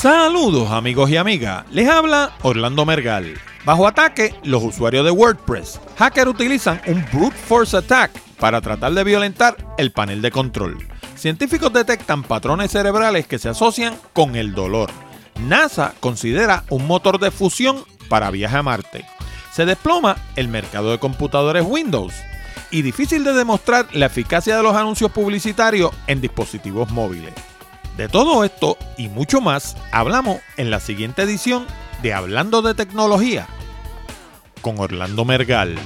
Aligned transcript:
Saludos 0.00 0.70
amigos 0.70 1.10
y 1.10 1.18
amigas, 1.18 1.66
les 1.72 1.86
habla 1.86 2.32
Orlando 2.40 2.86
Mergal. 2.86 3.34
Bajo 3.66 3.86
ataque, 3.86 4.34
los 4.44 4.62
usuarios 4.62 5.04
de 5.04 5.10
WordPress. 5.10 5.78
Hackers 5.98 6.30
utilizan 6.30 6.80
un 6.86 7.04
brute 7.12 7.36
force 7.36 7.76
attack 7.76 8.10
para 8.38 8.62
tratar 8.62 8.94
de 8.94 9.04
violentar 9.04 9.58
el 9.76 9.92
panel 9.92 10.22
de 10.22 10.30
control. 10.30 10.78
Científicos 11.16 11.70
detectan 11.70 12.22
patrones 12.22 12.70
cerebrales 12.70 13.26
que 13.26 13.38
se 13.38 13.50
asocian 13.50 13.94
con 14.14 14.36
el 14.36 14.54
dolor. 14.54 14.88
NASA 15.38 15.92
considera 16.00 16.64
un 16.70 16.86
motor 16.86 17.20
de 17.20 17.30
fusión 17.30 17.84
para 18.08 18.30
viaje 18.30 18.56
a 18.56 18.62
Marte. 18.62 19.04
Se 19.52 19.66
desploma 19.66 20.16
el 20.34 20.48
mercado 20.48 20.92
de 20.92 20.98
computadores 20.98 21.66
Windows. 21.68 22.14
Y 22.70 22.80
difícil 22.80 23.22
de 23.22 23.34
demostrar 23.34 23.86
la 23.92 24.06
eficacia 24.06 24.56
de 24.56 24.62
los 24.62 24.74
anuncios 24.74 25.12
publicitarios 25.12 25.90
en 26.06 26.22
dispositivos 26.22 26.88
móviles. 26.90 27.34
De 28.00 28.08
todo 28.08 28.44
esto 28.44 28.78
y 28.96 29.10
mucho 29.10 29.42
más 29.42 29.76
hablamos 29.92 30.40
en 30.56 30.70
la 30.70 30.80
siguiente 30.80 31.20
edición 31.20 31.66
de 32.00 32.14
Hablando 32.14 32.62
de 32.62 32.72
Tecnología 32.72 33.46
con 34.62 34.78
Orlando 34.78 35.26
Mergal. 35.26 35.76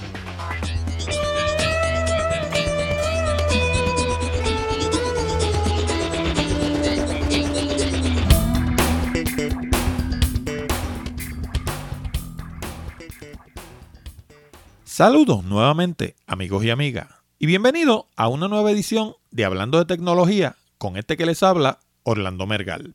Saludos 14.84 15.42
nuevamente 15.42 16.14
amigos 16.28 16.62
y 16.62 16.70
amigas 16.70 17.08
y 17.41 17.46
bienvenido 17.46 18.06
a 18.14 18.28
una 18.28 18.46
nueva 18.46 18.70
edición 18.70 19.16
de 19.33 19.44
Hablando 19.44 19.78
de 19.78 19.86
Tecnología 19.86 20.55
con 20.78 20.96
este 20.96 21.16
que 21.16 21.27
les 21.27 21.42
habla 21.42 21.80
Orlando 22.04 22.46
Mergal. 22.46 22.94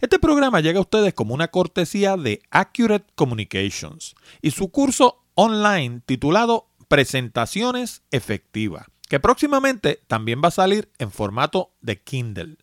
Este 0.00 0.18
programa 0.18 0.60
llega 0.60 0.78
a 0.78 0.82
ustedes 0.82 1.14
como 1.14 1.34
una 1.34 1.48
cortesía 1.48 2.16
de 2.16 2.42
Accurate 2.50 3.06
Communications 3.14 4.14
y 4.42 4.50
su 4.50 4.70
curso 4.70 5.24
online 5.34 6.02
titulado 6.04 6.68
Presentaciones 6.88 8.02
Efectivas, 8.10 8.86
que 9.08 9.20
próximamente 9.20 10.00
también 10.06 10.40
va 10.42 10.48
a 10.48 10.52
salir 10.52 10.90
en 10.98 11.10
formato 11.10 11.72
de 11.80 12.00
Kindle. 12.00 12.56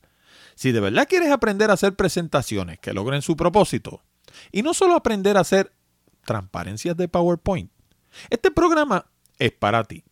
Si 0.56 0.72
de 0.72 0.80
verdad 0.80 1.08
quieres 1.08 1.32
aprender 1.32 1.70
a 1.70 1.74
hacer 1.74 1.96
presentaciones 1.96 2.80
que 2.80 2.94
logren 2.94 3.22
su 3.22 3.36
propósito, 3.36 4.04
y 4.52 4.62
no 4.62 4.74
solo 4.74 4.96
aprender 4.96 5.38
a 5.38 5.42
hacer 5.42 5.72
transparencias 6.26 6.98
de 6.98 7.08
PowerPoint, 7.08 7.72
este 8.30 8.52
programa 8.52 9.06
es 9.40 9.52
para 9.52 9.84
ti. 9.84 10.04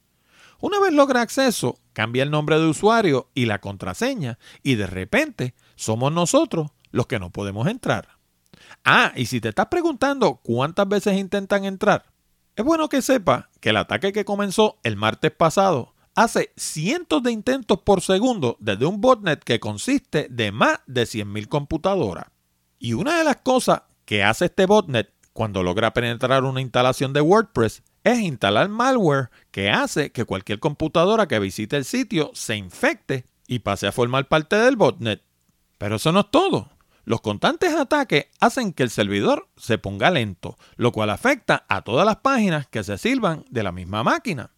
Una 0.63 0.79
vez 0.79 0.93
logra 0.93 1.23
acceso, 1.23 1.81
cambia 1.93 2.23
el 2.23 2.31
nombre 2.31 2.57
de 2.57 2.69
usuario 2.69 3.29
y 3.35 3.47
la 3.47 3.61
contraseña 3.61 4.39
y 4.63 4.77
de 4.77 4.87
repente 4.87 5.55
somos 5.75 6.13
nosotros 6.13 6.71
los 6.93 7.09
que 7.09 7.19
no 7.19 7.31
podemos 7.31 7.67
entrar. 7.67 8.11
Ah, 8.85 9.13
y 9.17 9.27
si 9.27 9.41
te 9.41 9.49
estás 9.49 9.67
preguntando 9.67 10.37
cuántas 10.37 10.87
veces 10.87 11.19
intentan 11.19 11.65
entrar, 11.65 12.05
es 12.55 12.65
bueno 12.65 12.89
que 12.89 13.03
sepa 13.03 13.51
que 13.59 13.71
el 13.71 13.77
ataque 13.77 14.13
que 14.13 14.25
comenzó 14.25 14.79
el 14.85 14.95
martes 14.95 15.33
pasado 15.33 15.95
hace 16.15 16.53
cientos 16.57 17.25
de 17.25 17.33
intentos 17.33 17.81
por 17.81 18.01
segundo 18.01 18.57
desde 18.61 18.87
un 18.87 19.01
botnet 19.01 19.43
que 19.43 19.59
consiste 19.59 20.29
de 20.31 20.53
más 20.53 20.79
de 20.87 21.03
100.000 21.03 21.49
computadoras. 21.49 22.27
Y 22.79 22.93
una 22.93 23.19
de 23.19 23.25
las 23.25 23.39
cosas 23.39 23.83
que 24.05 24.23
hace 24.23 24.45
este 24.45 24.67
botnet 24.67 25.13
cuando 25.33 25.65
logra 25.65 25.93
penetrar 25.93 26.45
una 26.45 26.61
instalación 26.61 27.13
de 27.13 27.21
WordPress 27.21 27.83
es 28.05 28.19
instalar 28.21 28.69
malware 28.69 29.31
que 29.51 29.71
hace 29.71 30.13
que 30.13 30.25
cualquier 30.25 30.59
computadora 30.59 31.29
que 31.29 31.39
visite 31.39 31.77
el 31.77 31.85
sitio 31.85 32.31
se 32.35 32.57
infecte 32.57 33.25
y 33.47 33.61
pase 33.61 33.87
a 33.87 33.93
formar 33.93 34.29
parte 34.29 34.57
del 34.57 34.77
botnet. 34.77 35.23
Pero 35.79 35.97
eso 35.97 36.13
no 36.13 36.21
es 36.21 36.31
todo. 36.31 36.71
Los 37.05 37.21
constantes 37.21 37.75
ataques 37.75 38.27
hacen 38.41 38.73
que 38.73 38.85
el 38.85 38.91
servidor 38.91 39.49
se 39.57 39.79
ponga 39.79 40.11
lento, 40.11 40.57
lo 40.77 40.93
cual 40.93 41.11
afecta 41.11 41.65
a 41.69 41.83
todas 41.83 42.07
las 42.07 42.17
páginas 42.17 42.69
que 42.69 42.85
se 42.85 42.97
sirvan 42.97 43.45
de 43.51 43.63
la 43.63 43.73
misma 43.73 44.05
máquina. 44.05 44.53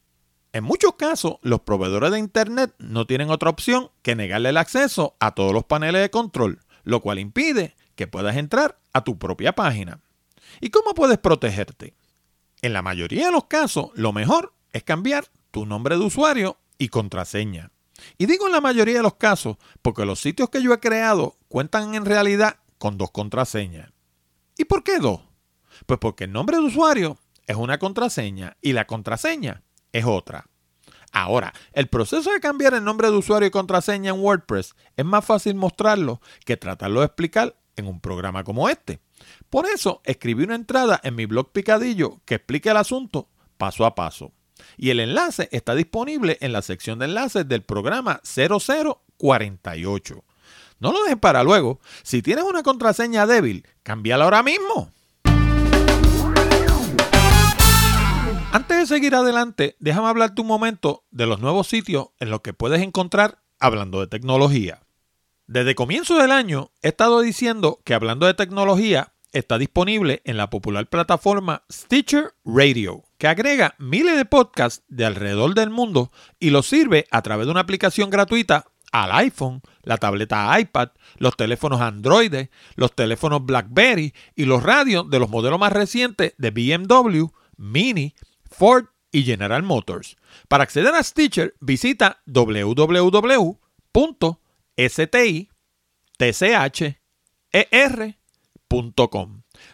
En 0.52 0.62
muchos 0.62 0.94
casos, 0.94 1.36
los 1.42 1.60
proveedores 1.60 2.12
de 2.12 2.18
Internet 2.18 2.74
no 2.78 3.06
tienen 3.06 3.30
otra 3.30 3.50
opción 3.50 3.90
que 4.02 4.14
negarle 4.14 4.50
el 4.50 4.58
acceso 4.58 5.16
a 5.18 5.34
todos 5.34 5.52
los 5.52 5.64
paneles 5.64 6.02
de 6.02 6.10
control, 6.10 6.60
lo 6.84 7.00
cual 7.00 7.18
impide 7.18 7.74
que 7.96 8.06
puedas 8.06 8.36
entrar 8.36 8.78
a 8.92 9.02
tu 9.02 9.18
propia 9.18 9.54
página. 9.54 10.00
¿Y 10.60 10.70
cómo 10.70 10.94
puedes 10.94 11.18
protegerte? 11.18 11.94
En 12.64 12.72
la 12.72 12.80
mayoría 12.80 13.26
de 13.26 13.32
los 13.32 13.44
casos, 13.44 13.90
lo 13.94 14.14
mejor 14.14 14.54
es 14.72 14.82
cambiar 14.84 15.26
tu 15.50 15.66
nombre 15.66 15.98
de 15.98 16.02
usuario 16.02 16.56
y 16.78 16.88
contraseña. 16.88 17.70
Y 18.16 18.24
digo 18.24 18.46
en 18.46 18.52
la 18.52 18.62
mayoría 18.62 18.96
de 18.96 19.02
los 19.02 19.16
casos 19.16 19.58
porque 19.82 20.06
los 20.06 20.18
sitios 20.18 20.48
que 20.48 20.62
yo 20.62 20.72
he 20.72 20.80
creado 20.80 21.36
cuentan 21.48 21.94
en 21.94 22.06
realidad 22.06 22.56
con 22.78 22.96
dos 22.96 23.10
contraseñas. 23.10 23.92
¿Y 24.56 24.64
por 24.64 24.82
qué 24.82 24.98
dos? 24.98 25.20
Pues 25.84 25.98
porque 25.98 26.24
el 26.24 26.32
nombre 26.32 26.56
de 26.56 26.62
usuario 26.62 27.18
es 27.46 27.56
una 27.56 27.76
contraseña 27.78 28.56
y 28.62 28.72
la 28.72 28.86
contraseña 28.86 29.62
es 29.92 30.06
otra. 30.06 30.46
Ahora, 31.12 31.52
el 31.74 31.88
proceso 31.88 32.32
de 32.32 32.40
cambiar 32.40 32.72
el 32.72 32.82
nombre 32.82 33.10
de 33.10 33.16
usuario 33.18 33.46
y 33.46 33.50
contraseña 33.50 34.12
en 34.12 34.20
WordPress 34.20 34.74
es 34.96 35.04
más 35.04 35.22
fácil 35.26 35.54
mostrarlo 35.54 36.22
que 36.46 36.56
tratarlo 36.56 37.00
de 37.00 37.06
explicar 37.08 37.58
en 37.76 37.88
un 37.88 38.00
programa 38.00 38.42
como 38.42 38.70
este. 38.70 39.00
Por 39.50 39.66
eso 39.66 40.00
escribí 40.04 40.44
una 40.44 40.54
entrada 40.54 41.00
en 41.02 41.14
mi 41.14 41.26
blog 41.26 41.52
Picadillo 41.52 42.20
que 42.24 42.36
explica 42.36 42.70
el 42.70 42.76
asunto 42.76 43.28
paso 43.56 43.86
a 43.86 43.94
paso. 43.94 44.32
Y 44.76 44.90
el 44.90 45.00
enlace 45.00 45.48
está 45.52 45.74
disponible 45.74 46.38
en 46.40 46.52
la 46.52 46.62
sección 46.62 46.98
de 46.98 47.06
enlaces 47.06 47.48
del 47.48 47.62
programa 47.62 48.20
0048. 48.24 50.24
No 50.80 50.92
lo 50.92 51.02
dejes 51.02 51.18
para 51.18 51.42
luego. 51.42 51.80
Si 52.02 52.22
tienes 52.22 52.44
una 52.44 52.62
contraseña 52.62 53.26
débil, 53.26 53.66
cámbiala 53.82 54.24
ahora 54.24 54.42
mismo. 54.42 54.90
Antes 58.52 58.78
de 58.78 58.86
seguir 58.86 59.14
adelante, 59.14 59.76
déjame 59.80 60.08
hablarte 60.08 60.40
un 60.40 60.46
momento 60.46 61.04
de 61.10 61.26
los 61.26 61.40
nuevos 61.40 61.66
sitios 61.66 62.08
en 62.20 62.30
los 62.30 62.40
que 62.40 62.52
puedes 62.52 62.82
encontrar 62.82 63.42
hablando 63.58 64.00
de 64.00 64.06
tecnología. 64.06 64.80
Desde 65.46 65.74
comienzo 65.74 66.18
del 66.18 66.30
año 66.30 66.70
he 66.80 66.88
estado 66.88 67.20
diciendo 67.20 67.80
que 67.84 67.94
hablando 67.94 68.26
de 68.26 68.34
tecnología 68.34 69.13
está 69.34 69.58
disponible 69.58 70.22
en 70.24 70.36
la 70.36 70.48
popular 70.48 70.88
plataforma 70.88 71.64
Stitcher 71.70 72.34
Radio, 72.44 73.02
que 73.18 73.26
agrega 73.26 73.74
miles 73.78 74.16
de 74.16 74.24
podcasts 74.24 74.84
de 74.88 75.04
alrededor 75.04 75.54
del 75.54 75.70
mundo 75.70 76.10
y 76.38 76.50
los 76.50 76.66
sirve 76.66 77.06
a 77.10 77.20
través 77.20 77.46
de 77.46 77.50
una 77.50 77.60
aplicación 77.60 78.10
gratuita 78.10 78.66
al 78.92 79.10
iPhone, 79.12 79.60
la 79.82 79.96
tableta 79.96 80.58
iPad, 80.58 80.90
los 81.18 81.36
teléfonos 81.36 81.80
Android, 81.80 82.46
los 82.76 82.94
teléfonos 82.94 83.44
BlackBerry 83.44 84.14
y 84.36 84.44
los 84.44 84.62
radios 84.62 85.10
de 85.10 85.18
los 85.18 85.28
modelos 85.28 85.58
más 85.58 85.72
recientes 85.72 86.34
de 86.38 86.50
BMW, 86.52 87.26
Mini, 87.56 88.14
Ford 88.48 88.86
y 89.10 89.24
General 89.24 89.64
Motors. 89.64 90.16
Para 90.46 90.62
acceder 90.62 90.94
a 90.94 91.02
Stitcher, 91.02 91.54
visita 91.60 92.22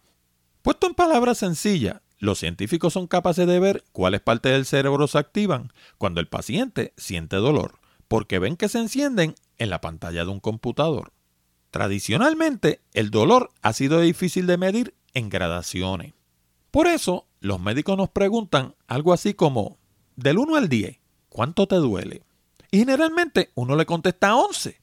Puesto 0.63 0.87
en 0.87 0.95
palabras 0.95 1.37
sencillas, 1.37 2.01
los 2.21 2.39
científicos 2.39 2.93
son 2.93 3.07
capaces 3.07 3.47
de 3.47 3.59
ver 3.59 3.83
cuáles 3.93 4.21
partes 4.21 4.53
del 4.53 4.67
cerebro 4.67 5.09
se 5.09 5.19
activan 5.19 5.73
cuando 5.97 6.21
el 6.21 6.29
paciente 6.29 6.93
siente 6.99 7.37
dolor, 7.37 7.81
porque 8.09 8.39
ven 8.39 8.57
que 8.57 8.69
se 8.69 8.79
encienden 8.79 9.35
en 9.57 9.71
la 9.71 9.81
pantalla 9.81 10.25
de 10.25 10.31
un 10.31 10.39
computador. 10.39 11.13
Tradicionalmente, 11.71 12.83
el 12.93 13.11
dolor 13.11 13.51
ha 13.63 13.73
sido 13.73 14.01
difícil 14.01 14.47
de 14.47 14.59
medir 14.59 14.95
en 15.15 15.31
gradaciones. 15.31 16.13
Por 16.71 16.87
eso, 16.87 17.27
los 17.41 17.59
médicos 17.59 17.97
nos 17.97 18.11
preguntan 18.11 18.75
algo 18.87 19.15
así 19.15 19.33
como, 19.33 19.79
del 20.15 20.39
1 20.39 20.57
al 20.57 20.69
10, 20.69 20.99
¿cuánto 21.31 21.67
te 21.67 21.77
duele? 21.77 22.23
Y 22.71 22.81
generalmente 22.81 23.51
uno 23.55 23.77
le 23.77 23.87
contesta 23.87 24.37
11. 24.37 24.79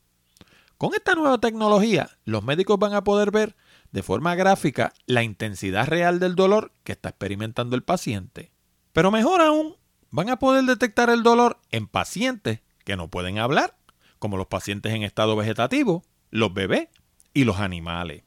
Con 0.80 0.96
esta 0.96 1.14
nueva 1.14 1.38
tecnología, 1.38 2.10
los 2.26 2.44
médicos 2.44 2.80
van 2.80 2.96
a 2.96 3.04
poder 3.04 3.30
ver 3.30 3.56
de 3.98 4.04
forma 4.04 4.36
gráfica 4.36 4.94
la 5.08 5.24
intensidad 5.24 5.88
real 5.88 6.20
del 6.20 6.36
dolor 6.36 6.72
que 6.84 6.92
está 6.92 7.10
experimentando 7.10 7.76
el 7.76 7.82
paciente. 7.82 8.52
Pero 8.94 9.10
mejor 9.10 9.42
aún, 9.42 9.76
van 10.12 10.30
a 10.30 10.38
poder 10.38 10.66
detectar 10.66 11.10
el 11.10 11.24
dolor 11.24 11.60
en 11.72 11.88
pacientes 11.88 12.60
que 12.86 12.96
no 12.96 13.08
pueden 13.08 13.40
hablar, 13.40 13.76
como 14.20 14.38
los 14.38 14.46
pacientes 14.46 14.94
en 14.94 15.02
estado 15.02 15.36
vegetativo, 15.36 16.04
los 16.30 16.54
bebés 16.54 16.90
y 17.34 17.44
los 17.44 17.58
animales. 17.60 18.22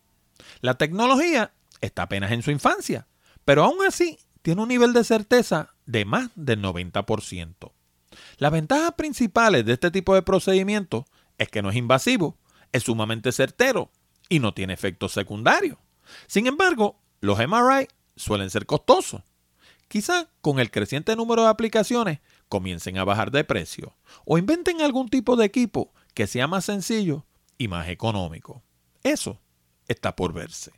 La 0.61 0.75
tecnología 0.75 1.53
está 1.81 2.03
apenas 2.03 2.33
en 2.33 2.43
su 2.43 2.51
infancia, 2.51 3.07
pero 3.45 3.63
aún 3.63 3.79
así 3.87 4.19
tiene 4.43 4.63
un 4.63 4.69
nivel 4.71 4.93
de 4.93 5.05
certeza 5.05 5.77
de 5.87 6.05
más 6.05 6.31
del 6.35 6.61
90%. 6.63 7.71
Las 8.39 8.51
ventajas 8.51 8.95
principales 8.95 9.65
de 9.65 9.75
este 9.75 9.93
tipo 9.93 10.17
de 10.17 10.23
procedimiento 10.23 11.07
es 11.39 11.49
que 11.49 11.63
no 11.63 11.71
es 11.71 11.77
invasivo, 11.77 12.37
es 12.73 12.83
sumamente 12.83 13.31
certero 13.31 13.93
y 14.31 14.39
no 14.39 14.55
tiene 14.55 14.73
efectos 14.73 15.13
secundarios. 15.13 15.77
Sin 16.27 16.47
embargo, 16.47 16.99
los 17.21 17.39
MRI 17.39 17.89
suelen 18.17 18.49
ser 18.49 18.65
costosos. 18.65 19.23
Quizá 19.89 20.31
con 20.41 20.61
el 20.61 20.71
creciente 20.71 21.15
número 21.17 21.43
de 21.43 21.49
aplicaciones 21.51 22.21
comiencen 22.49 22.97
a 22.97 23.05
bajar 23.05 23.31
de 23.31 23.45
precio 23.45 23.97
o 24.25 24.39
inventen 24.39 24.81
algún 24.81 25.09
tipo 25.09 25.37
de 25.37 25.45
equipo 25.45 25.93
que 26.15 26.27
sea 26.27 26.47
más 26.47 26.65
sencillo 26.65 27.27
y 27.59 27.69
más 27.69 27.89
económico. 27.89 28.63
Eso 29.03 29.41
está 29.89 30.15
por 30.15 30.33
verse. 30.33 30.73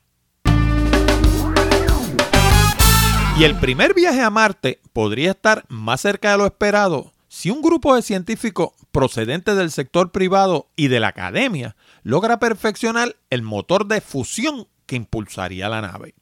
Y 3.38 3.44
el 3.44 3.58
primer 3.58 3.94
viaje 3.94 4.20
a 4.20 4.30
Marte 4.30 4.80
podría 4.92 5.32
estar 5.32 5.64
más 5.68 6.00
cerca 6.00 6.32
de 6.32 6.38
lo 6.38 6.46
esperado 6.46 7.11
si 7.32 7.48
un 7.48 7.62
grupo 7.62 7.96
de 7.96 8.02
científicos 8.02 8.72
procedentes 8.90 9.56
del 9.56 9.70
sector 9.70 10.12
privado 10.12 10.68
y 10.76 10.88
de 10.88 11.00
la 11.00 11.08
academia 11.08 11.76
logra 12.02 12.38
perfeccionar 12.38 13.16
el 13.30 13.40
motor 13.40 13.86
de 13.86 14.02
fusión 14.02 14.68
que 14.84 14.96
impulsaría 14.96 15.70
la 15.70 15.80
nave. 15.80 16.14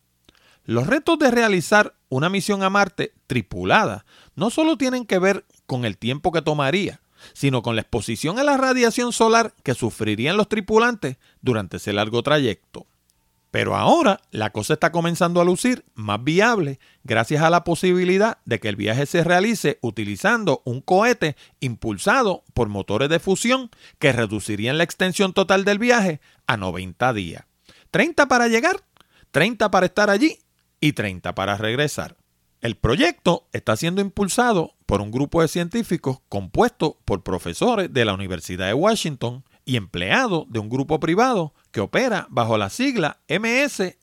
Los 0.65 0.87
retos 0.87 1.19
de 1.19 1.33
realizar 1.33 1.97
una 2.11 2.29
misión 2.29 2.63
a 2.63 2.71
Marte 2.71 3.13
tripulada 3.27 4.07
no 4.37 4.51
solo 4.51 4.77
tienen 4.77 5.05
que 5.05 5.19
ver 5.19 5.45
con 5.67 5.85
el 5.85 5.99
tiempo 5.99 6.31
que 6.31 6.43
tomaría, 6.43 7.01
sino 7.33 7.63
con 7.63 7.75
la 7.75 7.83
exposición 7.83 8.39
a 8.39 8.45
la 8.45 8.57
radiación 8.57 9.13
solar 9.13 9.53
que 9.65 9.75
sufrirían 9.75 10.37
los 10.37 10.49
tripulantes 10.49 11.17
durante 11.41 11.79
ese 11.79 11.93
largo 11.93 12.23
trayecto. 12.23 12.87
Pero 13.51 13.77
ahora 13.77 14.21
la 14.31 14.51
cosa 14.51 14.75
está 14.75 14.93
comenzando 14.93 15.41
a 15.41 15.45
lucir 15.45 15.85
más 15.95 16.23
viable 16.23 16.79
gracias 17.03 17.43
a 17.43 17.51
la 17.51 17.65
posibilidad 17.65 18.39
de 18.45 18.61
que 18.61 18.69
el 18.69 18.77
viaje 18.77 19.07
se 19.07 19.25
realice 19.25 19.79
utilizando 19.83 20.63
un 20.65 20.81
cohete 20.81 21.37
impulsado 21.59 22.45
por 22.55 22.69
motores 22.69 23.09
de 23.09 23.19
fusión 23.19 23.71
que 23.99 24.13
reducirían 24.13 24.79
la 24.79 24.85
extensión 24.85 25.33
total 25.33 25.65
del 25.65 25.79
viaje 25.79 26.21
a 26.47 26.57
90 26.57 27.13
días. 27.13 27.45
30 27.91 28.29
para 28.29 28.47
llegar, 28.47 28.77
30 29.33 29.71
para 29.71 29.87
estar 29.87 30.11
allí 30.11 30.39
y 30.81 30.93
30 30.93 31.35
para 31.35 31.57
regresar. 31.57 32.17
El 32.61 32.77
proyecto 32.77 33.49
está 33.53 33.75
siendo 33.75 34.01
impulsado 34.01 34.75
por 34.87 35.01
un 35.01 35.11
grupo 35.11 35.41
de 35.41 35.49
científicos 35.49 36.19
compuesto 36.29 36.99
por 37.05 37.23
profesores 37.23 37.93
de 37.93 38.05
la 38.05 38.13
Universidad 38.13 38.67
de 38.67 38.75
Washington, 38.75 39.45
y 39.71 39.77
empleado 39.77 40.47
de 40.49 40.59
un 40.59 40.69
grupo 40.69 40.99
privado 40.99 41.55
que 41.71 41.79
opera 41.79 42.27
bajo 42.29 42.59
la 42.59 42.71
sigla 42.71 43.21
MSNW. 43.29 43.95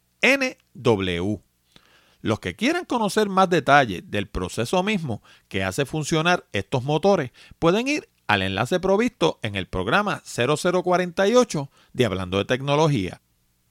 Los 2.21 2.39
que 2.39 2.55
quieran 2.55 2.85
conocer 2.85 3.27
más 3.27 3.49
detalles 3.49 4.09
del 4.09 4.29
proceso 4.29 4.81
mismo 4.81 5.21
que 5.49 5.65
hace 5.65 5.85
funcionar 5.85 6.45
estos 6.53 6.85
motores 6.85 7.31
pueden 7.59 7.89
ir 7.89 8.07
al 8.27 8.43
enlace 8.43 8.79
provisto 8.79 9.39
en 9.41 9.57
el 9.57 9.67
programa 9.67 10.23
0048 10.23 11.69
de 11.91 12.05
Hablando 12.05 12.37
de 12.37 12.45
Tecnología. 12.45 13.19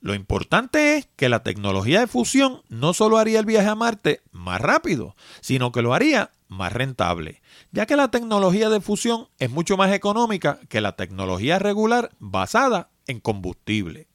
Lo 0.03 0.13
importante 0.13 0.99
es 0.99 1.09
que 1.17 1.31
la 1.31 1.43
tecnología 1.43 2.01
de 2.01 2.09
fusión 2.09 2.61
no 2.69 2.93
solo 2.93 3.17
haría 3.17 3.41
el 3.41 3.47
viaje 3.47 3.69
a 3.69 3.75
Marte 3.75 4.21
más 4.33 4.61
rápido, 4.61 5.17
sino 5.41 5.73
que 5.73 5.81
lo 5.81 5.95
haría 5.95 6.31
más 6.49 6.73
rentable, 6.73 7.43
ya 7.73 7.87
que 7.87 7.97
la 7.97 8.11
tecnología 8.11 8.69
de 8.69 8.81
fusión 8.81 9.29
es 9.39 9.51
mucho 9.51 9.77
más 9.77 9.93
económica 9.93 10.61
que 10.69 10.81
la 10.81 10.97
tecnología 10.97 11.59
regular 11.59 12.11
basada 12.19 12.91
en 13.07 13.21
combustible. 13.21 14.09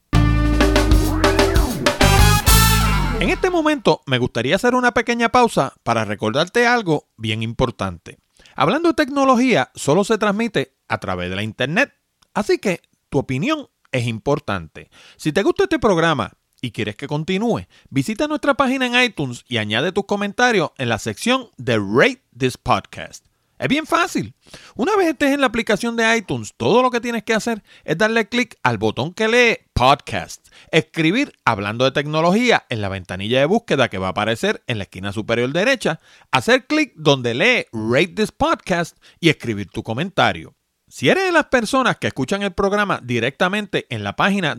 En 3.20 3.30
este 3.30 3.52
momento 3.52 4.02
me 4.08 4.18
gustaría 4.18 4.56
hacer 4.56 4.74
una 4.74 4.94
pequeña 4.94 5.30
pausa 5.30 5.74
para 5.84 6.06
recordarte 6.06 6.66
algo 6.66 7.10
bien 7.18 7.44
importante. 7.44 8.18
Hablando 8.56 8.90
de 8.90 8.96
tecnología, 8.96 9.72
solo 9.76 10.04
se 10.04 10.18
transmite 10.18 10.76
a 10.88 10.98
través 10.98 11.30
de 11.30 11.36
la 11.36 11.44
Internet, 11.44 11.94
así 12.34 12.58
que 12.58 12.82
tu 13.10 13.20
opinión 13.20 13.70
es 13.92 14.08
importante. 14.08 14.90
Si 15.18 15.32
te 15.32 15.44
gusta 15.44 15.64
este 15.64 15.78
programa 15.78 16.34
y 16.62 16.72
quieres 16.72 16.96
que 16.96 17.08
continúe, 17.08 17.66
visita 17.90 18.28
nuestra 18.28 18.54
página 18.54 18.86
en 18.86 19.04
iTunes 19.04 19.44
y 19.48 19.58
añade 19.58 19.92
tus 19.92 20.06
comentarios 20.06 20.72
en 20.78 20.90
la 20.90 21.00
sección 21.00 21.50
de 21.58 21.78
Rate 21.78 22.22
This 22.38 22.58
Podcast. 22.58 23.26
Es 23.62 23.68
bien 23.68 23.86
fácil. 23.86 24.34
Una 24.76 24.96
vez 24.96 25.10
estés 25.10 25.34
en 25.34 25.42
la 25.42 25.46
aplicación 25.46 25.96
de 25.96 26.18
iTunes, 26.18 26.56
todo 26.58 26.82
lo 26.82 26.90
que 26.90 27.00
tienes 27.00 27.22
que 27.22 27.36
hacer 27.36 27.62
es 27.84 27.96
darle 27.96 28.28
clic 28.28 28.58
al 28.64 28.80
botón 28.80 29.14
que 29.14 29.28
lee 29.28 29.58
Podcast, 29.74 30.48
escribir 30.72 31.34
hablando 31.46 31.86
de 31.86 31.92
tecnología 31.92 32.66
en 32.70 32.82
la 32.82 32.90
ventanilla 32.90 33.40
de 33.40 33.46
búsqueda 33.46 33.88
que 33.88 34.00
va 34.00 34.08
a 34.08 34.12
aparecer 34.12 34.64
en 34.66 34.80
la 34.80 34.86
esquina 34.86 35.14
superior 35.14 35.52
derecha, 35.52 36.00
hacer 36.32 36.66
clic 36.66 36.94
donde 36.96 37.36
lee 37.36 37.66
Rate 37.72 38.14
This 38.16 38.32
Podcast 38.32 38.98
y 39.20 39.30
escribir 39.30 39.68
tu 39.70 39.84
comentario. 39.84 40.56
Si 40.88 41.10
eres 41.10 41.26
de 41.26 41.32
las 41.32 41.46
personas 41.46 41.98
que 41.98 42.08
escuchan 42.08 42.42
el 42.42 42.54
programa 42.54 43.00
directamente 43.04 43.86
en 43.90 44.04
la 44.04 44.16
página 44.16 44.56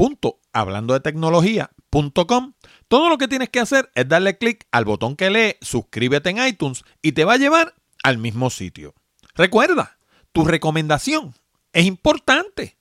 www.hablandodetecnología.com, 0.00 2.54
todo 2.88 3.08
lo 3.08 3.18
que 3.18 3.28
tienes 3.28 3.50
que 3.50 3.60
hacer 3.60 3.92
es 3.94 4.08
darle 4.08 4.38
clic 4.38 4.66
al 4.70 4.86
botón 4.86 5.16
que 5.16 5.30
lee 5.30 5.56
suscríbete 5.60 6.30
en 6.30 6.46
iTunes 6.46 6.84
y 7.02 7.12
te 7.12 7.24
va 7.24 7.34
a 7.34 7.38
llevar 7.38 7.74
al 8.02 8.16
mismo 8.18 8.48
sitio. 8.48 8.94
Recuerda, 9.34 9.98
tu 10.32 10.44
recomendación 10.44 11.34
es 11.72 11.84
importante. 11.84 12.78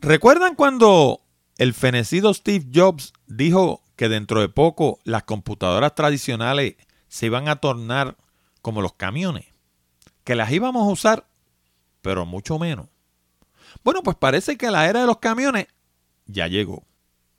¿Recuerdan 0.00 0.54
cuando 0.54 1.22
el 1.58 1.74
fenecido 1.74 2.32
Steve 2.32 2.66
Jobs 2.72 3.12
dijo 3.26 3.82
que 3.96 4.08
dentro 4.08 4.40
de 4.40 4.48
poco 4.48 5.00
las 5.04 5.24
computadoras 5.24 5.94
tradicionales 5.94 6.76
se 7.08 7.26
iban 7.26 7.48
a 7.48 7.56
tornar 7.56 8.16
como 8.62 8.80
los 8.80 8.94
camiones? 8.94 9.46
que 10.24 10.34
las 10.34 10.50
íbamos 10.50 10.82
a 10.82 10.90
usar, 10.90 11.28
pero 12.02 12.26
mucho 12.26 12.58
menos. 12.58 12.88
Bueno, 13.84 14.02
pues 14.02 14.16
parece 14.16 14.56
que 14.56 14.68
la 14.70 14.88
era 14.88 15.02
de 15.02 15.06
los 15.06 15.18
camiones 15.18 15.68
ya 16.26 16.46
llegó. 16.48 16.84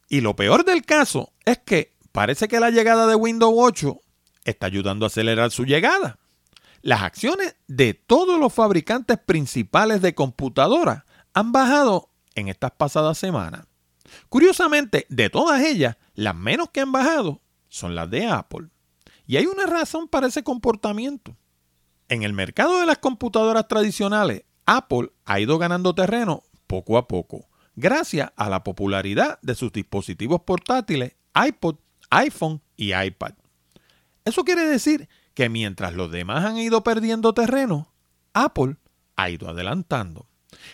Y 0.10 0.22
lo 0.22 0.36
peor 0.36 0.65
del 0.65 0.86
caso 0.86 1.34
es 1.46 1.60
que 1.60 1.96
parece 2.12 2.48
que 2.48 2.60
la 2.60 2.70
llegada 2.70 3.08
de 3.08 3.15
Windows 3.15 3.56
8 3.56 4.00
está 4.44 4.68
ayudando 4.68 5.06
a 5.06 5.08
acelerar 5.08 5.51
su 5.51 5.65
llegada. 5.65 6.20
Las 6.82 7.01
acciones 7.01 7.56
de 7.68 7.96
todos 7.96 8.39
los 8.39 8.54
fabricantes 8.54 9.18
principales 9.18 10.01
de 10.01 10.13
computadoras 10.13 11.04
han 11.34 11.51
bajado 11.51 12.10
en 12.36 12.48
estas 12.48 12.72
pasadas 12.72 13.18
semanas. 13.18 13.65
Curiosamente, 14.30 15.08
de 15.10 15.30
todas 15.30 15.62
ellas, 15.62 15.98
las 16.13 16.36
menos 16.36 16.70
que 16.70 16.82
han 16.82 16.92
bajado 16.92 17.42
son 17.70 17.96
las 17.96 18.10
de 18.10 18.27
Apple. 18.27 18.68
Y 19.25 19.38
hay 19.38 19.48
una 19.48 19.65
razón 19.65 20.08
para 20.08 20.27
ese 20.27 20.44
comportamiento. 20.44 21.36
En 22.08 22.22
el 22.22 22.34
mercado 22.34 22.80
de 22.80 22.86
las 22.86 23.00
computadoras 23.00 23.68
tradicionales, 23.68 24.44
Apple 24.65 25.12
ha 25.25 25.39
ido 25.39 25.58
ganando 25.58 25.96
terreno 25.96 26.44
poco 26.68 26.98
a 26.98 27.08
poco, 27.08 27.48
gracias 27.75 28.32
a 28.36 28.50
la 28.50 28.63
popularidad 28.63 29.39
de 29.41 29.55
sus 29.55 29.72
dispositivos 29.72 30.41
portátiles 30.41 31.13
iPod, 31.36 31.75
iPhone 32.10 32.62
y 32.75 32.94
iPad. 32.94 33.34
Eso 34.24 34.44
quiere 34.44 34.65
decir 34.65 35.10
que 35.34 35.50
mientras 35.50 35.94
los 35.94 36.12
demás 36.12 36.46
han 36.46 36.58
ido 36.58 36.84
perdiendo 36.84 37.34
terreno, 37.34 37.91
Apple 38.34 38.77
ha 39.15 39.29
ido 39.29 39.50
adelantando. 39.50 40.27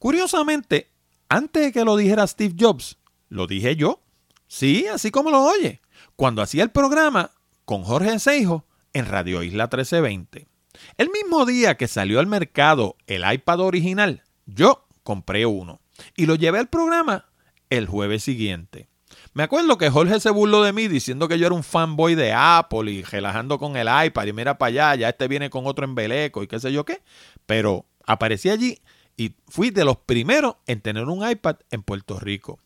Curiosamente, 0.00 0.90
antes 1.28 1.62
de 1.62 1.72
que 1.72 1.84
lo 1.84 1.96
dijera 1.96 2.26
Steve 2.26 2.56
Jobs, 2.58 2.98
lo 3.28 3.46
dije 3.46 3.76
yo. 3.76 4.00
Sí, 4.48 4.88
así 4.88 5.12
como 5.12 5.30
lo 5.30 5.44
oye. 5.44 5.80
Cuando 6.16 6.42
hacía 6.42 6.64
el 6.64 6.70
programa 6.70 7.30
con 7.64 7.84
Jorge 7.84 8.18
Seijo 8.18 8.66
en 8.92 9.06
Radio 9.06 9.44
Isla 9.44 9.64
1320. 9.64 10.53
El 10.96 11.10
mismo 11.10 11.46
día 11.46 11.76
que 11.76 11.88
salió 11.88 12.20
al 12.20 12.26
mercado 12.26 12.96
el 13.06 13.30
iPad 13.30 13.60
original, 13.60 14.22
yo 14.46 14.86
compré 15.02 15.46
uno 15.46 15.80
y 16.16 16.26
lo 16.26 16.34
llevé 16.34 16.58
al 16.58 16.68
programa 16.68 17.26
el 17.70 17.86
jueves 17.86 18.22
siguiente. 18.22 18.88
Me 19.32 19.42
acuerdo 19.42 19.78
que 19.78 19.90
Jorge 19.90 20.20
se 20.20 20.30
burló 20.30 20.62
de 20.62 20.72
mí 20.72 20.86
diciendo 20.88 21.28
que 21.28 21.38
yo 21.38 21.46
era 21.46 21.54
un 21.54 21.64
fanboy 21.64 22.14
de 22.14 22.32
Apple 22.32 22.90
y 22.90 23.02
relajando 23.02 23.58
con 23.58 23.76
el 23.76 23.88
iPad 23.88 24.26
y 24.26 24.32
mira 24.32 24.58
para 24.58 24.68
allá, 24.68 24.94
ya 24.94 25.08
este 25.08 25.28
viene 25.28 25.50
con 25.50 25.66
otro 25.66 25.84
embeleco 25.84 26.42
y 26.42 26.46
qué 26.46 26.60
sé 26.60 26.72
yo 26.72 26.84
qué. 26.84 27.02
Pero 27.46 27.86
aparecí 28.06 28.50
allí 28.50 28.78
y 29.16 29.34
fui 29.48 29.70
de 29.70 29.84
los 29.84 29.96
primeros 29.96 30.56
en 30.66 30.80
tener 30.80 31.06
un 31.06 31.28
iPad 31.28 31.56
en 31.70 31.82
Puerto 31.82 32.18
Rico. 32.20 32.58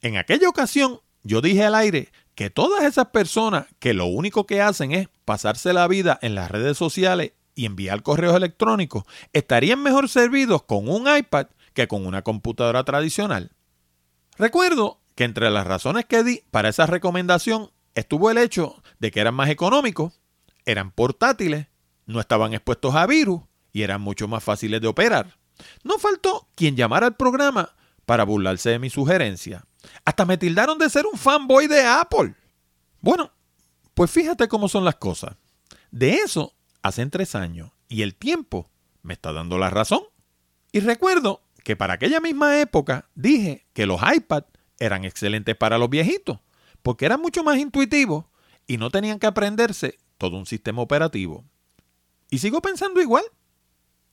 En 0.00 0.16
aquella 0.16 0.48
ocasión 0.48 1.00
yo 1.22 1.40
dije 1.40 1.64
al 1.64 1.74
aire 1.74 2.10
que 2.34 2.50
todas 2.50 2.84
esas 2.84 3.06
personas 3.06 3.66
que 3.78 3.94
lo 3.94 4.06
único 4.06 4.46
que 4.46 4.60
hacen 4.60 4.92
es 4.92 5.08
pasarse 5.24 5.72
la 5.72 5.88
vida 5.88 6.18
en 6.20 6.34
las 6.34 6.50
redes 6.50 6.76
sociales 6.76 7.32
y 7.54 7.66
enviar 7.66 8.02
correos 8.02 8.36
electrónicos 8.36 9.04
estarían 9.32 9.82
mejor 9.82 10.08
servidos 10.08 10.62
con 10.62 10.88
un 10.88 11.06
iPad 11.14 11.46
que 11.72 11.88
con 11.88 12.06
una 12.06 12.22
computadora 12.22 12.84
tradicional. 12.84 13.52
Recuerdo 14.36 15.00
que 15.14 15.24
entre 15.24 15.50
las 15.50 15.66
razones 15.66 16.04
que 16.06 16.24
di 16.24 16.42
para 16.50 16.68
esa 16.68 16.86
recomendación 16.86 17.70
estuvo 17.94 18.30
el 18.30 18.38
hecho 18.38 18.82
de 18.98 19.10
que 19.10 19.20
eran 19.20 19.34
más 19.34 19.50
económicos, 19.50 20.20
eran 20.64 20.90
portátiles, 20.90 21.68
no 22.06 22.20
estaban 22.20 22.52
expuestos 22.52 22.94
a 22.94 23.06
virus 23.06 23.42
y 23.72 23.82
eran 23.82 24.00
mucho 24.00 24.28
más 24.28 24.42
fáciles 24.42 24.80
de 24.80 24.88
operar. 24.88 25.38
No 25.82 25.98
faltó 25.98 26.48
quien 26.54 26.76
llamara 26.76 27.06
al 27.06 27.16
programa 27.16 27.74
para 28.06 28.24
burlarse 28.24 28.70
de 28.70 28.78
mi 28.78 28.90
sugerencia. 28.90 29.64
Hasta 30.04 30.24
me 30.24 30.38
tildaron 30.38 30.78
de 30.78 30.90
ser 30.90 31.06
un 31.06 31.18
fanboy 31.18 31.66
de 31.66 31.84
Apple. 31.84 32.34
Bueno, 33.00 33.30
pues 33.94 34.10
fíjate 34.10 34.48
cómo 34.48 34.68
son 34.68 34.84
las 34.84 34.96
cosas. 34.96 35.36
De 35.90 36.14
eso 36.14 36.53
hacen 36.84 37.10
tres 37.10 37.34
años 37.34 37.72
y 37.88 38.02
el 38.02 38.14
tiempo 38.14 38.70
me 39.02 39.14
está 39.14 39.32
dando 39.32 39.58
la 39.58 39.70
razón. 39.70 40.02
Y 40.70 40.80
recuerdo 40.80 41.42
que 41.64 41.76
para 41.76 41.94
aquella 41.94 42.20
misma 42.20 42.60
época 42.60 43.08
dije 43.14 43.66
que 43.72 43.86
los 43.86 44.00
iPad 44.02 44.44
eran 44.78 45.04
excelentes 45.04 45.56
para 45.56 45.78
los 45.78 45.88
viejitos, 45.88 46.40
porque 46.82 47.06
eran 47.06 47.22
mucho 47.22 47.42
más 47.42 47.58
intuitivos 47.58 48.26
y 48.66 48.76
no 48.76 48.90
tenían 48.90 49.18
que 49.18 49.26
aprenderse 49.26 49.98
todo 50.18 50.36
un 50.36 50.44
sistema 50.44 50.82
operativo. 50.82 51.44
Y 52.28 52.38
sigo 52.38 52.60
pensando 52.60 53.00
igual. 53.00 53.24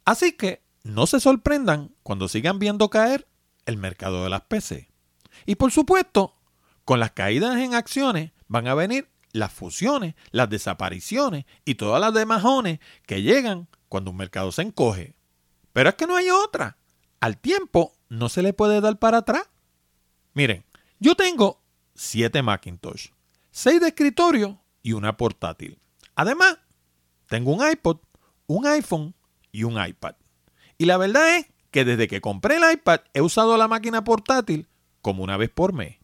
Así 0.06 0.32
que 0.32 0.64
no 0.84 1.08
se 1.08 1.20
sorprendan 1.20 1.94
cuando 2.04 2.30
sigan 2.30 2.58
viendo 2.58 2.90
caer 2.90 3.28
el 3.66 3.78
mercado 3.78 4.24
de 4.24 4.30
las 4.30 4.42
PC. 4.44 4.90
Y 5.46 5.56
por 5.56 5.72
supuesto, 5.72 6.36
con 6.86 7.02
las 7.02 7.12
caídas 7.12 7.58
en 7.58 7.74
acciones 7.74 8.32
van 8.48 8.68
a 8.68 8.76
venir 8.76 9.10
las 9.34 9.54
fusiones, 9.54 10.16
las 10.32 10.50
desapariciones 10.50 11.46
y 11.66 11.76
todas 11.76 12.02
las 12.02 12.14
demajones 12.14 12.80
que 13.06 13.22
llegan 13.22 13.68
cuando 13.90 14.12
un 14.12 14.18
mercado 14.18 14.52
se 14.52 14.62
encoge. 14.62 15.16
Pero 15.74 15.90
es 15.90 15.96
que 15.96 16.08
no 16.08 16.16
hay 16.16 16.30
otra. 16.30 16.78
Al 17.20 17.38
tiempo 17.38 17.94
no 18.10 18.30
se 18.30 18.42
le 18.42 18.54
puede 18.54 18.82
dar 18.82 18.98
para 19.00 19.20
atrás. 19.20 19.50
Miren, 20.34 20.66
yo 21.00 21.16
tengo 21.16 21.62
7 21.96 22.42
Macintosh, 22.42 23.10
6 23.52 23.82
de 23.82 23.88
escritorio 23.88 24.62
y 24.82 24.94
una 24.94 25.18
portátil. 25.18 25.80
Además, 26.16 26.58
tengo 27.28 27.54
un 27.54 27.70
iPod, 27.70 28.00
un 28.48 28.66
iPhone 28.68 29.16
y 29.52 29.64
un 29.64 29.84
iPad. 29.84 30.16
Y 30.78 30.86
la 30.86 30.98
verdad 30.98 31.38
es 31.38 31.48
que 31.70 31.86
desde 31.86 32.08
que 32.08 32.22
compré 32.22 32.58
el 32.58 32.72
iPad 32.74 33.02
he 33.14 33.22
usado 33.22 33.56
la 33.58 33.68
máquina 33.68 34.04
portátil 34.04 34.68
como 35.02 35.24
una 35.24 35.38
vez 35.38 35.50
por 35.50 35.74
mes. 35.74 35.98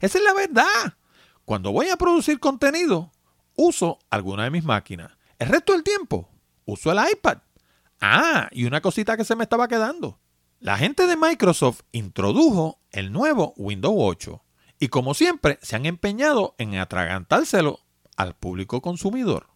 Esa 0.00 0.18
es 0.18 0.24
la 0.24 0.34
verdad. 0.34 0.96
Cuando 1.46 1.70
voy 1.70 1.90
a 1.90 1.96
producir 1.96 2.40
contenido, 2.40 3.12
uso 3.54 4.00
alguna 4.10 4.42
de 4.42 4.50
mis 4.50 4.64
máquinas. 4.64 5.12
El 5.38 5.48
resto 5.48 5.74
del 5.74 5.84
tiempo, 5.84 6.28
uso 6.64 6.90
el 6.90 6.98
iPad. 7.08 7.38
Ah, 8.00 8.48
y 8.50 8.64
una 8.64 8.80
cosita 8.80 9.16
que 9.16 9.24
se 9.24 9.36
me 9.36 9.44
estaba 9.44 9.68
quedando. 9.68 10.18
La 10.58 10.76
gente 10.76 11.06
de 11.06 11.16
Microsoft 11.16 11.82
introdujo 11.92 12.80
el 12.90 13.12
nuevo 13.12 13.54
Windows 13.56 13.94
8 13.96 14.42
y 14.80 14.88
como 14.88 15.14
siempre 15.14 15.60
se 15.62 15.76
han 15.76 15.86
empeñado 15.86 16.56
en 16.58 16.74
atragantárselo 16.74 17.78
al 18.16 18.34
público 18.34 18.82
consumidor. 18.82 19.46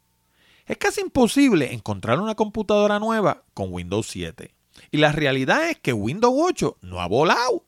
Es 0.67 0.77
casi 0.77 1.01
imposible 1.01 1.75
encontrar 1.75 2.21
una 2.21 2.37
computadora 2.37 3.01
nueva 3.01 3.43
con 3.53 3.73
Windows 3.73 4.07
7. 4.07 4.55
Y 4.93 4.99
la 4.99 5.11
realidad 5.11 5.69
es 5.69 5.81
que 5.81 5.93
Windows 5.93 6.37
8 6.37 6.79
no 6.83 7.01
ha 7.01 7.09
volado. 7.09 7.65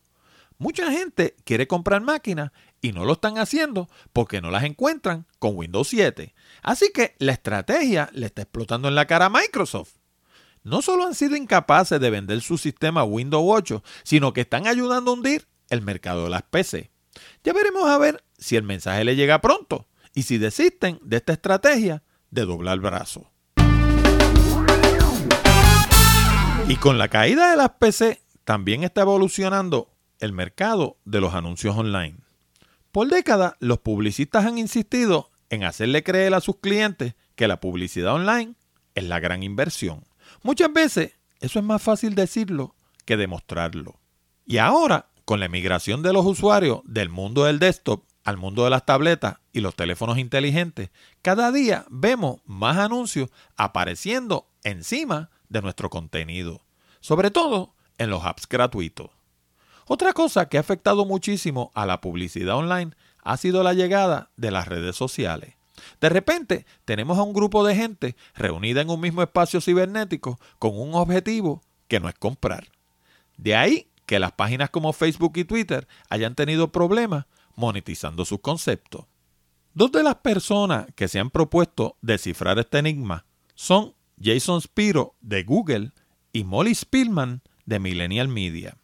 Mucha 0.59 0.93
gente 0.93 1.35
quiere 1.43 1.67
comprar 1.67 2.02
máquinas 2.02 2.52
y 2.83 2.93
no 2.93 3.05
lo 3.07 3.15
están 3.15 3.39
haciendo 3.39 3.89
porque 4.12 4.43
no 4.43 4.51
las 4.51 4.65
encuentran 4.65 5.27
con 5.39 5.57
Windows 5.57 5.89
7. 5.89 6.35
Así 6.62 6.91
que 6.93 7.15
la 7.19 7.33
estrategia 7.33 8.11
le 8.12 8.27
está 8.27 8.43
explotando 8.43 8.89
en 8.89 8.97
la 8.97 9.07
cara 9.07 9.27
a 9.27 9.31
Microsoft. 9.31 9.95
No 10.65 10.83
solo 10.83 11.07
han 11.07 11.15
sido 11.15 11.37
incapaces 11.37 11.99
de 12.01 12.11
vender 12.11 12.41
su 12.43 12.59
sistema 12.59 13.05
Windows 13.05 13.45
8, 13.47 13.83
sino 14.03 14.33
que 14.33 14.43
están 14.43 14.67
ayudando 14.67 15.12
a 15.12 15.15
hundir 15.15 15.47
el 15.71 15.81
mercado 15.81 16.25
de 16.25 16.31
las 16.31 16.43
PC. 16.43 16.91
Ya 17.45 17.53
veremos 17.53 17.89
a 17.89 17.99
ver 17.99 18.23
si 18.37 18.57
el 18.57 18.65
mensaje 18.65 19.05
le 19.05 19.17
llega 19.17 19.41
pronto 19.41 19.87
y 20.12 20.25
si 20.25 20.39
desisten 20.39 20.99
de 21.03 21.19
esta 21.19 21.33
estrategia 21.33 22.03
de 22.31 22.45
doblar 22.45 22.81
brazo. 22.81 23.31
Y 26.69 26.77
con 26.77 26.99
la 26.99 27.09
caída 27.09 27.51
de 27.51 27.57
las 27.57 27.71
PC 27.71 28.23
también 28.45 28.83
está 28.83 29.03
evolucionando 29.03 29.89
el 30.21 30.33
mercado 30.33 30.97
de 31.05 31.21
los 31.21 31.35
anuncios 31.35 31.77
online. 31.77 32.22
Por 32.93 33.09
décadas, 33.09 33.55
los 33.59 33.79
publicistas 33.79 34.45
han 34.45 34.59
insistido 34.59 35.31
en 35.49 35.65
hacerle 35.65 36.03
creer 36.03 36.35
a 36.35 36.43
sus 36.43 36.57
clientes 36.57 37.15
que 37.37 37.49
la 37.49 37.59
publicidad 37.59 38.13
online 38.13 38.55
es 38.95 39.05
la 39.05 39.19
gran 39.19 39.43
inversión. 39.43 40.05
Muchas 40.43 40.71
veces 40.71 41.15
eso 41.41 41.59
es 41.59 41.65
más 41.65 41.81
fácil 41.81 42.15
decirlo 42.15 42.75
que 43.07 43.17
demostrarlo. 43.17 43.99
Y 44.45 44.59
ahora, 44.59 45.09
con 45.25 45.41
la 45.41 45.47
emigración 45.47 46.03
de 46.03 46.13
los 46.13 46.27
usuarios 46.27 46.83
del 46.85 47.09
mundo 47.09 47.45
del 47.45 47.59
desktop 47.59 48.05
al 48.25 48.37
mundo 48.37 48.65
de 48.65 48.71
las 48.71 48.85
tabletas 48.85 49.39
y 49.55 49.61
los 49.61 49.75
teléfonos 49.75 50.19
inteligentes, 50.19 50.91
cada 51.23 51.51
día 51.51 51.87
vemos 51.89 52.43
más 52.45 52.77
anuncios 52.77 53.31
apareciendo 53.57 54.51
encima 54.65 55.31
de 55.49 55.62
nuestro 55.62 55.88
contenido, 55.88 56.62
sobre 57.01 57.31
todo 57.31 57.75
en 57.97 58.11
los 58.11 58.23
apps 58.25 58.47
gratuitos. 58.47 59.11
Otra 59.94 60.14
cosa 60.14 60.48
que 60.48 60.57
ha 60.57 60.61
afectado 60.61 61.05
muchísimo 61.05 61.70
a 61.74 61.85
la 61.85 62.00
publicidad 62.00 62.57
online 62.57 62.92
ha 63.22 63.37
sido 63.37 63.62
la 63.62 63.74
llegada 63.74 64.31
de 64.38 64.50
las 64.50 64.66
redes 64.66 64.96
sociales. 64.96 65.57
De 66.00 66.09
repente 66.09 66.64
tenemos 66.87 67.18
a 67.18 67.22
un 67.22 67.35
grupo 67.35 67.62
de 67.62 67.76
gente 67.76 68.16
reunida 68.35 68.81
en 68.81 68.88
un 68.88 69.02
mismo 69.02 69.20
espacio 69.22 69.61
cibernético 69.61 70.40
con 70.59 70.81
un 70.81 70.94
objetivo 70.94 71.61
que 71.88 72.00
no 72.00 72.09
es 72.09 72.14
comprar. 72.14 72.68
De 73.37 73.55
ahí 73.55 73.90
que 74.07 74.18
las 74.18 74.33
páginas 74.33 74.70
como 74.70 74.94
Facebook 74.94 75.33
y 75.35 75.44
Twitter 75.44 75.87
hayan 76.09 76.37
tenido 76.37 76.72
problemas 76.72 77.26
monetizando 77.55 78.24
sus 78.24 78.40
conceptos. 78.40 79.05
Dos 79.74 79.92
de 79.92 80.05
las 80.05 80.14
personas 80.14 80.87
que 80.96 81.07
se 81.07 81.18
han 81.18 81.28
propuesto 81.28 81.98
descifrar 82.00 82.59
este 82.59 82.78
enigma 82.78 83.26
son 83.55 83.94
Jason 84.18 84.62
Spiro 84.62 85.16
de 85.20 85.42
Google 85.42 85.92
y 86.33 86.44
Molly 86.44 86.74
Spillman 86.74 87.42
de 87.66 87.78
Millennial 87.78 88.28
Media. 88.28 88.78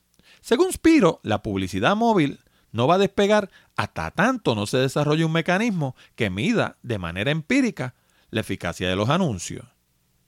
Según 0.49 0.73
Spiro, 0.73 1.21
la 1.25 1.43
publicidad 1.43 1.95
móvil 1.95 2.41
no 2.73 2.87
va 2.87 2.95
a 2.95 2.99
despegar 2.99 3.51
hasta 3.77 4.11
tanto 4.13 4.55
no 4.55 4.65
se 4.65 4.79
desarrolle 4.79 5.27
un 5.27 5.33
mecanismo 5.33 5.95
que 6.15 6.31
mida 6.31 6.79
de 6.83 6.97
manera 6.97 7.31
empírica 7.31 7.95
la 8.31 8.41
eficacia 8.41 8.89
de 8.89 8.97
los 8.97 9.11
anuncios. 9.11 9.67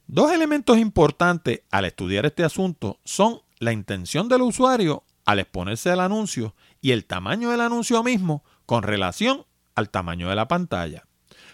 Dos 0.06 0.30
elementos 0.30 0.76
importantes 0.76 1.62
al 1.70 1.86
estudiar 1.86 2.26
este 2.26 2.44
asunto 2.44 3.00
son 3.02 3.40
la 3.60 3.72
intención 3.72 4.28
del 4.28 4.42
usuario 4.42 5.04
al 5.24 5.38
exponerse 5.38 5.88
al 5.88 6.00
anuncio 6.00 6.54
y 6.82 6.90
el 6.90 7.06
tamaño 7.06 7.50
del 7.50 7.62
anuncio 7.62 8.02
mismo 8.02 8.44
con 8.66 8.82
relación 8.82 9.46
al 9.74 9.88
tamaño 9.88 10.28
de 10.28 10.36
la 10.36 10.48
pantalla. 10.48 11.06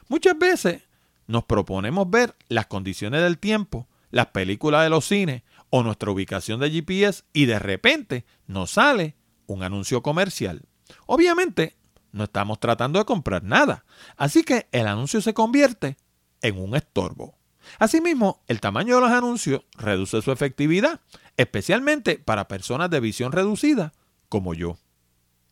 Muchas 0.09 0.37
veces 0.37 0.83
nos 1.29 1.45
proponemos 1.45 2.11
ver 2.11 2.35
las 2.49 2.67
condiciones 2.67 3.23
del 3.23 3.39
tiempo, 3.39 3.87
las 4.11 4.27
películas 4.27 4.83
de 4.83 4.91
los 4.91 5.05
cines 5.05 5.45
o 5.71 5.83
nuestra 5.83 6.11
ubicación 6.11 6.61
de 6.61 6.71
GPS 6.71 7.25
y 7.33 7.47
de 7.47 7.59
repente 7.59 8.25
nos 8.47 8.73
sale 8.73 9.17
un 9.47 9.63
anuncio 9.63 10.03
comercial. 10.03 10.63
Obviamente 11.07 11.77
no 12.13 12.25
estamos 12.25 12.61
tratando 12.61 12.99
de 12.99 13.05
comprar 13.05 13.43
nada, 13.43 13.85
así 14.17 14.43
que 14.43 14.69
el 14.73 14.87
anuncio 14.87 15.21
se 15.21 15.35
convierte 15.35 15.97
en 16.43 16.59
un 16.59 16.75
estorbo. 16.77 17.37
Asimismo, 17.79 18.43
el 18.47 18.61
tamaño 18.61 18.95
de 18.97 19.01
los 19.03 19.11
anuncios 19.11 19.63
reduce 19.77 20.23
su 20.23 20.31
efectividad, 20.31 21.01
especialmente 21.37 22.19
para 22.19 22.49
personas 22.49 22.91
de 22.91 23.01
visión 23.01 23.33
reducida 23.33 23.93
como 24.29 24.55
yo. 24.55 24.79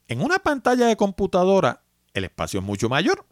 En 0.09 0.21
una 0.21 0.39
pantalla 0.39 0.87
de 0.87 0.97
computadora, 0.97 1.83
el 2.13 2.25
espacio 2.25 2.61
es 2.61 2.67
mucho 2.67 2.89
mayor. 2.89 3.27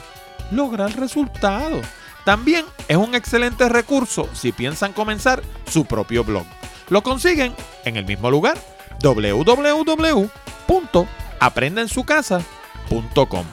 lograr 0.51 0.95
resultados. 0.99 1.85
También 2.23 2.65
es 2.87 2.97
un 2.97 3.15
excelente 3.15 3.67
recurso 3.67 4.29
si 4.33 4.51
piensan 4.51 4.93
comenzar 4.93 5.41
su 5.69 5.85
propio 5.85 6.23
blog. 6.23 6.45
Lo 6.89 7.01
consiguen 7.01 7.55
en 7.83 7.97
el 7.97 8.05
mismo 8.05 8.29
lugar 8.29 8.57
www.aprendensucasa.com. 10.67 13.45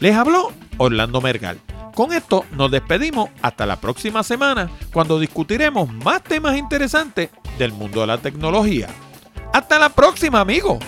Les 0.00 0.14
habló 0.14 0.52
Orlando 0.78 1.20
Mergal. 1.20 1.60
Con 1.94 2.12
esto 2.12 2.44
nos 2.52 2.70
despedimos 2.70 3.30
hasta 3.40 3.64
la 3.64 3.76
próxima 3.76 4.22
semana 4.22 4.68
cuando 4.92 5.18
discutiremos 5.18 5.90
más 5.90 6.22
temas 6.22 6.58
interesantes 6.58 7.30
del 7.58 7.72
mundo 7.72 8.02
de 8.02 8.06
la 8.06 8.18
tecnología. 8.18 8.88
Hasta 9.52 9.78
la 9.78 9.88
próxima 9.88 10.40
amigos. 10.40 10.78